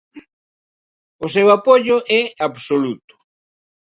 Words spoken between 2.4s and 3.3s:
absoluto.